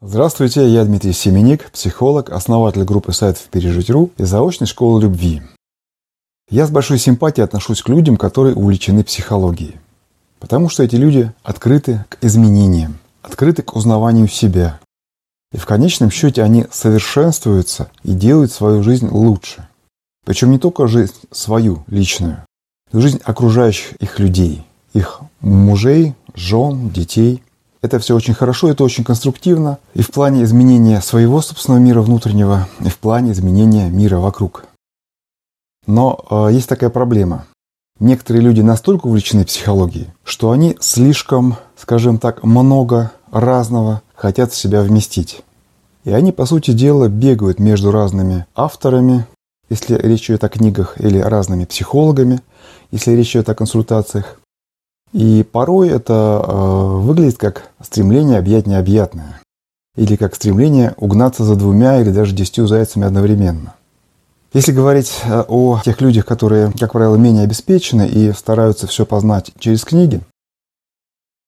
[0.00, 5.42] Здравствуйте, я Дмитрий Семеник, психолог, основатель группы сайтов «Пережить.ру» и заочной школы любви.
[6.48, 9.74] Я с большой симпатией отношусь к людям, которые увлечены психологией.
[10.38, 14.78] Потому что эти люди открыты к изменениям, открыты к узнаванию себя.
[15.50, 19.66] И в конечном счете они совершенствуются и делают свою жизнь лучше.
[20.24, 22.44] Причем не только жизнь свою, личную,
[22.92, 27.42] но жизнь окружающих их людей, их мужей, жен, детей–
[27.80, 32.68] это все очень хорошо, это очень конструктивно и в плане изменения своего собственного мира внутреннего,
[32.80, 34.64] и в плане изменения мира вокруг.
[35.86, 37.46] Но э, есть такая проблема.
[38.00, 44.82] Некоторые люди настолько увлечены психологией, что они слишком, скажем так, много разного хотят в себя
[44.82, 45.42] вместить.
[46.04, 49.26] И они, по сути дела, бегают между разными авторами,
[49.68, 52.40] если речь идет о книгах, или разными психологами,
[52.90, 54.40] если речь идет о консультациях.
[55.12, 59.40] И порой это э, выглядит как стремление объять необъятное.
[59.96, 63.74] Или как стремление угнаться за двумя или даже десятью зайцами одновременно.
[64.52, 69.50] Если говорить э, о тех людях, которые, как правило, менее обеспечены и стараются все познать
[69.58, 70.20] через книги,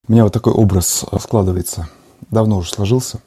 [0.09, 1.89] у меня вот такой образ э, складывается,
[2.31, 3.21] давно уже сложился.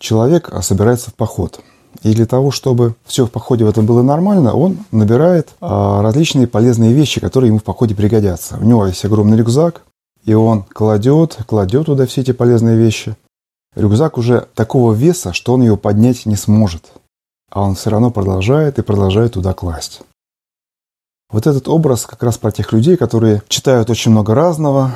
[0.00, 1.60] Человек э, собирается в поход–
[2.02, 6.46] и для того, чтобы все в походе в этом было нормально, он набирает а, различные
[6.46, 8.58] полезные вещи, которые ему в походе пригодятся.
[8.60, 9.82] У него есть огромный рюкзак,
[10.24, 13.16] и он кладет, кладет туда все эти полезные вещи.
[13.74, 16.84] Рюкзак уже такого веса, что он его поднять не сможет.
[17.50, 20.02] А он все равно продолжает и продолжает туда класть.
[21.30, 24.92] Вот этот образ как раз про тех людей, которые читают очень много разного,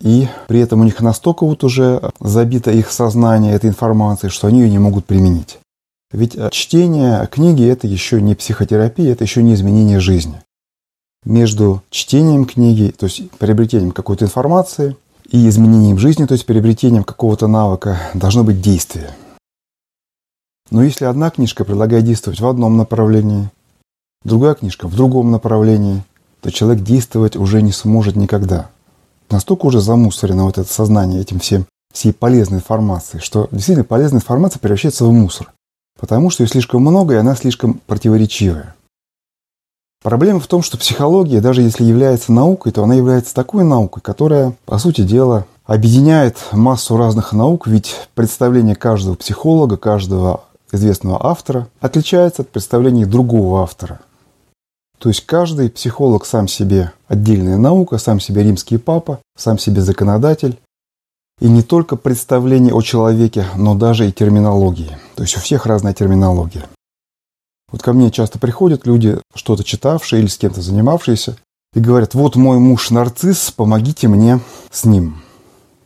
[0.00, 4.60] и при этом у них настолько вот уже забито их сознание этой информацией, что они
[4.60, 5.58] ее не могут применить.
[6.12, 10.42] Ведь э, чтение книги– это еще не психотерапия, это еще не изменение жизни.
[11.24, 14.96] Между чтением книги, то есть приобретением какой-то информации,
[15.30, 19.10] и изменением жизни, то есть приобретением какого-то навыка, должно быть действие.
[20.70, 23.50] Но если одна книжка предлагает действовать в одном направлении,
[24.24, 26.02] другая книжка в другом направлении,
[26.40, 28.70] то человек действовать уже не сможет никогда.
[29.30, 34.58] Настолько уже замусорено вот это сознание этим всем, всей полезной информацией, что действительно полезная информация
[34.58, 35.52] превращается в мусор.
[36.00, 38.74] Потому что ее слишком много, и она слишком противоречивая.
[40.02, 44.54] Проблема в том, что психология, даже если является наукой, то она является такой наукой, которая,
[44.64, 52.42] по сути дела, объединяет массу разных наук, ведь представление каждого психолога, каждого известного автора отличается
[52.42, 54.00] от представлений другого автора.
[54.98, 60.58] То есть каждый психолог сам себе отдельная наука, сам себе римский папа, сам себе законодатель,
[61.40, 64.96] и не только представление о человеке, но даже и терминологии.
[65.16, 66.64] То есть у всех разная терминология.
[67.72, 71.36] Вот ко мне часто приходят люди, что-то читавшие или с кем-то занимавшиеся,
[71.74, 74.40] и говорят, вот мой муж нарцисс, помогите мне
[74.70, 75.22] с ним.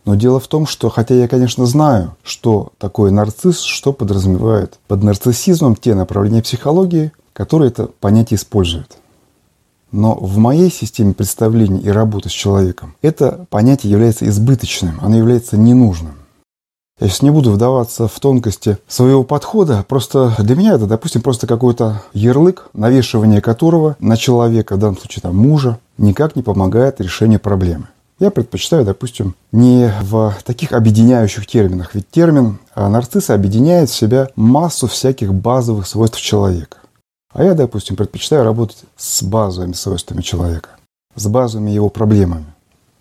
[0.05, 5.03] Но дело в том, что хотя я, конечно, знаю, что такое нарцисс, что подразумевает под
[5.03, 8.97] нарциссизмом те направления психологии, которые это понятие используют.
[9.95, 15.57] Но в моей системе представлений и работы с человеком это понятие является избыточным, оно является
[15.57, 16.15] ненужным.
[16.99, 21.47] Я сейчас не буду вдаваться в тонкости своего подхода, просто для меня это, допустим, просто
[21.47, 27.39] какой-то ярлык, навешивание которого на человека, в данном случае там мужа, никак не помогает решению
[27.39, 27.87] проблемы.
[28.19, 34.89] Я предпочитаю, допустим, не в таких объединяющих терминах, ведь термин нарцисса объединяет в себя массу
[34.89, 36.79] всяких базовых свойств человека.
[37.35, 40.71] А я, допустим, предпочитаю работать с базовыми свойствами человека,
[41.17, 42.47] с базовыми его проблемами.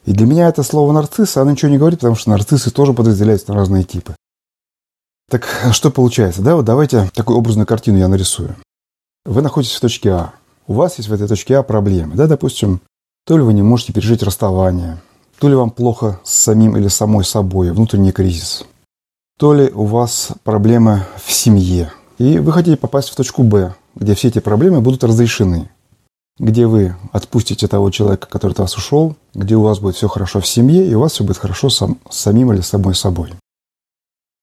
[0.05, 3.51] И для меня это слово нарцисс, оно ничего не говорит, потому что нарциссы тоже подразделяются
[3.51, 4.16] на разные типы.
[5.29, 6.41] Так что получается?
[6.41, 8.55] Да, вот давайте такую образную картину я нарисую.
[9.23, 10.33] Вы находитесь в точке А.
[10.67, 12.16] У вас есть в этой точке А проблемы.
[12.16, 12.81] Да, допустим,
[13.25, 14.99] то ли вы не можете пережить расставание,
[15.39, 18.66] то ли вам плохо с самим или самой собой, внутренний кризис,
[19.38, 24.15] то ли у вас проблемы в семье, и вы хотите попасть в точку Б, где
[24.15, 25.69] все эти проблемы будут разрешены.
[26.39, 30.41] Где вы отпустите того человека, который от вас ушел, где у вас будет все хорошо
[30.41, 33.33] в семье, и у вас все будет хорошо сам, с самим или самой собой.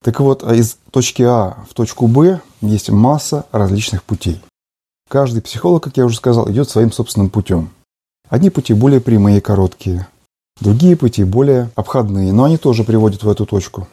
[0.02, 4.40] Так вот, а из точки А в точку Б есть масса различных путей.
[5.08, 7.70] Каждый психолог, как я уже сказал, идет своим собственным путем.
[8.28, 10.06] Одни пути более прямые и короткие,
[10.60, 13.88] другие пути более обходные, но они тоже приводят в эту точку.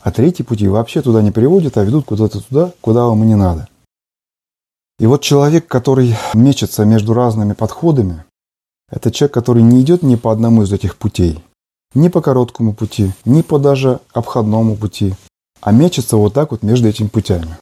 [0.00, 3.34] А третьи пути вообще туда не приводят, а ведут куда-то туда, куда вам и не
[3.34, 3.68] надо.
[4.98, 8.24] И вот человек, который мечется между разными подходами,
[8.90, 11.42] это человек, который не идет ни по одному из этих путей,
[11.94, 15.14] ни по короткому пути, ни по даже обходному пути,
[15.60, 17.58] а мечется вот так вот между этими путями.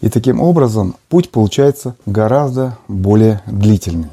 [0.00, 4.10] И таким образом путь получается гораздо более длительный.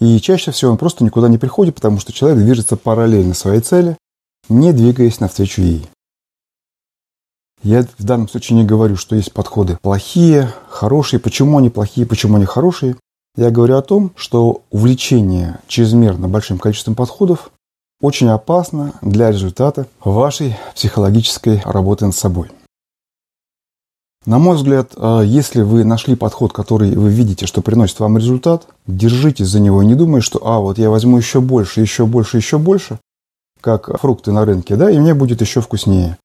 [0.00, 3.98] И чаще всего он просто никуда не приходит, потому что человек движется параллельно своей цели,
[4.48, 5.86] не двигаясь навстречу ей.
[7.62, 11.20] Я в данном случае не говорю, что есть подходы плохие, хорошие.
[11.20, 12.96] Почему они плохие, почему они хорошие?
[13.36, 17.50] Я говорю о том, что увлечение чрезмерно большим количеством подходов
[18.00, 22.50] очень опасно для результата вашей психологической работы над собой.
[24.26, 28.66] На мой взгляд, э, если вы нашли подход, который вы видите, что приносит вам результат,
[28.86, 32.36] держитесь за него и не думайте, что а, вот я возьму еще больше, еще больше,
[32.36, 32.98] еще больше,
[33.60, 36.18] как фрукты на рынке, да, и мне будет еще вкуснее.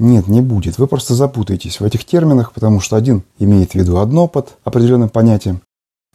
[0.00, 0.78] Нет, не будет.
[0.78, 5.10] Вы просто запутаетесь в этих терминах, потому что один имеет в виду одно под определенным
[5.10, 5.60] понятием,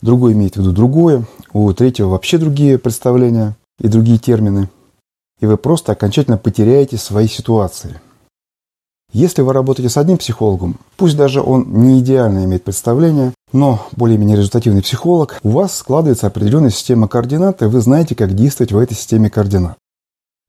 [0.01, 4.71] другой имеет в виду другое, у третьего вообще другие представления и другие термины.
[5.39, 8.01] И вы просто окончательно потеряете свои ситуации.
[9.13, 14.37] Если вы работаете с одним психологом, пусть даже он не идеально имеет представление, но более-менее
[14.37, 18.95] результативный психолог, у вас складывается определенная система координат, и вы знаете, как действовать в этой
[18.95, 19.77] системе координат.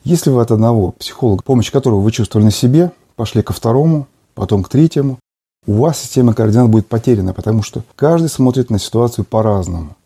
[0.04, 4.62] Если вы от одного психолога, помощь которого вы чувствовали на себе, пошли ко второму, потом
[4.62, 5.18] к третьему,
[5.66, 9.96] у вас система координат будет потеряна, потому что каждый смотрит на ситуацию по-разному.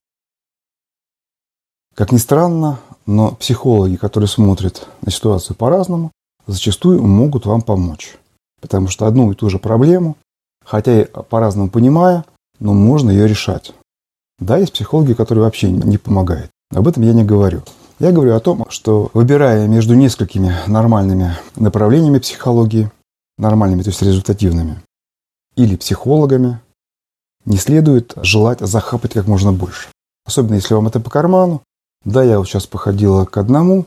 [1.95, 6.13] Как ни странно, но психологи, которые смотрят на ситуацию по-разному,
[6.47, 8.17] зачастую могут вам помочь.
[8.61, 10.17] Потому что одну и ту же проблему,
[10.65, 12.25] хотя и по-разному понимая,
[12.59, 13.73] но можно ее решать.
[14.39, 16.51] Да, есть психологи, которые вообще не помогают.
[16.73, 17.63] Об этом я не говорю.
[17.99, 22.91] Я говорю о том, что выбирая между несколькими нормальными направлениями психологии,
[23.41, 24.83] нормальными, то есть результативными,
[25.57, 26.61] или психологами,
[27.45, 29.89] не следует желать захапать как можно больше.
[30.27, 31.63] Особенно если вам это по карману.
[32.05, 33.87] Да, я вот сейчас походила к одному,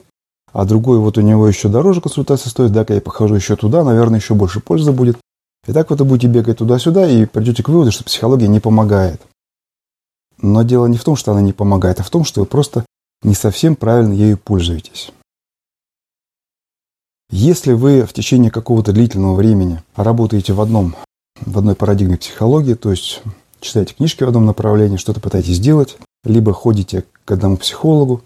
[0.51, 4.19] а другой вот у него еще дороже консультация стоит, да, я похожу еще туда, наверное,
[4.19, 5.17] еще больше пользы будет.
[5.67, 9.21] И так вот вы будете бегать туда-сюда и придете к выводу, что психология не помогает.
[10.41, 12.85] Но дело не в том, что она не помогает, а в том, что вы просто
[13.23, 15.11] не совсем правильно ею пользуетесь.
[17.35, 20.95] Если вы в течение какого-то длительного времени работаете в, одном,
[21.41, 23.24] в одной парадигме психологии, то есть
[23.59, 28.21] читаете книжки в одном направлении, что-то пытаетесь сделать, либо ходите к одному психологу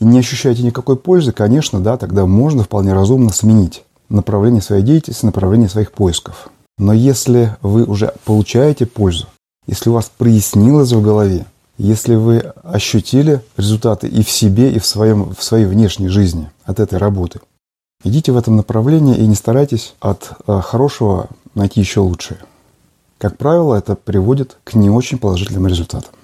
[0.00, 5.26] и не ощущаете никакой пользы, конечно, да, тогда можно вполне разумно сменить направление своей деятельности,
[5.26, 6.50] направление своих поисков.
[6.76, 9.28] Но если вы уже получаете пользу,
[9.68, 11.46] если у вас прояснилось в голове,
[11.78, 16.80] если вы ощутили результаты и в себе, и в, своем, в своей внешней жизни от
[16.80, 17.38] этой работы,
[18.04, 22.40] идите в этом направлении и не старайтесь от э, хорошего найти еще лучшее.
[23.18, 26.12] Как правило, это приводит к не очень положительным результатам.